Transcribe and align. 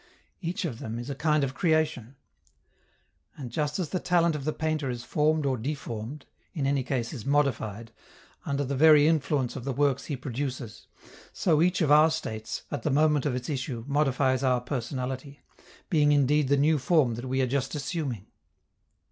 Each 0.39 0.65
of 0.65 0.79
them 0.79 0.97
is 0.97 1.11
a 1.11 1.13
kind 1.15 1.43
of 1.43 1.53
creation. 1.53 2.15
And 3.37 3.51
just 3.51 3.77
as 3.77 3.89
the 3.89 3.99
talent 3.99 4.35
of 4.35 4.45
the 4.45 4.51
painter 4.51 4.89
is 4.89 5.03
formed 5.03 5.45
or 5.45 5.57
deformed 5.57 6.25
in 6.55 6.65
any 6.65 6.81
case, 6.81 7.13
is 7.13 7.23
modified 7.23 7.91
under 8.43 8.63
the 8.63 8.75
very 8.75 9.05
influence 9.07 9.55
of 9.55 9.63
the 9.63 9.71
works 9.73 10.05
he 10.05 10.17
produces, 10.17 10.87
so 11.33 11.61
each 11.61 11.81
of 11.81 11.91
our 11.91 12.09
states, 12.09 12.63
at 12.71 12.81
the 12.81 12.89
moment 12.89 13.27
of 13.27 13.35
its 13.35 13.47
issue, 13.47 13.83
modifies 13.87 14.41
our 14.43 14.59
personality, 14.61 15.43
being 15.91 16.11
indeed 16.11 16.47
the 16.47 16.57
new 16.57 16.79
form 16.79 17.13
that 17.13 17.25
we 17.27 17.39
are 17.39 17.45
just 17.45 17.75
assuming. 17.75 18.25